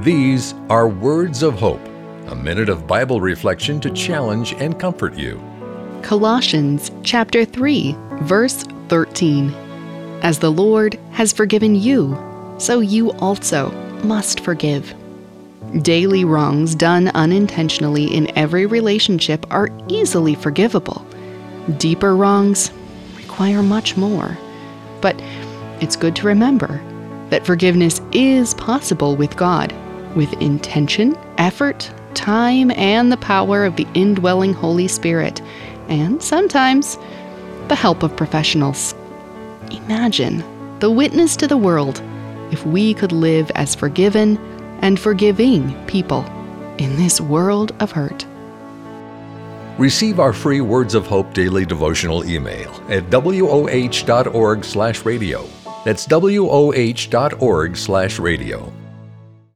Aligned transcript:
These 0.00 0.54
are 0.70 0.86
Words 0.88 1.42
of 1.42 1.58
Hope, 1.58 1.84
a 2.28 2.34
minute 2.36 2.68
of 2.68 2.86
Bible 2.86 3.20
reflection 3.20 3.80
to 3.80 3.90
challenge 3.90 4.52
and 4.52 4.78
comfort 4.78 5.16
you. 5.16 5.42
Colossians 6.02 6.92
chapter 7.02 7.44
3, 7.44 7.96
verse 8.20 8.62
13. 8.90 9.52
As 10.22 10.38
the 10.38 10.52
Lord 10.52 10.94
has 11.10 11.32
forgiven 11.32 11.74
you, 11.74 12.16
so 12.58 12.78
you 12.78 13.10
also 13.14 13.72
must 14.04 14.38
forgive. 14.38 14.94
Daily 15.82 16.24
wrongs 16.24 16.76
done 16.76 17.08
unintentionally 17.08 18.04
in 18.04 18.30
every 18.38 18.66
relationship 18.66 19.52
are 19.52 19.68
easily 19.88 20.36
forgivable. 20.36 21.04
Deeper 21.76 22.14
wrongs 22.14 22.70
require 23.16 23.64
much 23.64 23.96
more. 23.96 24.38
But 25.00 25.20
it's 25.80 25.96
good 25.96 26.14
to 26.16 26.28
remember 26.28 26.80
that 27.30 27.44
forgiveness 27.44 28.00
is 28.12 28.54
possible 28.54 29.16
with 29.16 29.36
God, 29.36 29.74
with 30.18 30.34
intention, 30.42 31.16
effort, 31.38 31.90
time, 32.14 32.72
and 32.72 33.12
the 33.12 33.16
power 33.18 33.64
of 33.64 33.76
the 33.76 33.86
indwelling 33.94 34.52
Holy 34.52 34.88
Spirit, 34.88 35.40
and 35.88 36.20
sometimes 36.20 36.98
the 37.68 37.76
help 37.76 38.02
of 38.02 38.16
professionals. 38.16 38.96
Imagine 39.70 40.42
the 40.80 40.90
witness 40.90 41.36
to 41.36 41.46
the 41.46 41.56
world 41.56 42.02
if 42.50 42.66
we 42.66 42.94
could 42.94 43.12
live 43.12 43.48
as 43.54 43.76
forgiven 43.76 44.36
and 44.82 44.98
forgiving 44.98 45.72
people 45.86 46.24
in 46.78 46.96
this 46.96 47.20
world 47.20 47.72
of 47.78 47.92
hurt. 47.92 48.26
Receive 49.78 50.18
our 50.18 50.32
free 50.32 50.60
Words 50.60 50.96
of 50.96 51.06
Hope 51.06 51.32
daily 51.32 51.64
devotional 51.64 52.28
email 52.28 52.82
at 52.88 53.08
woh.org/radio. 53.08 55.44
That's 55.84 56.08
woh.org/radio. 56.08 56.48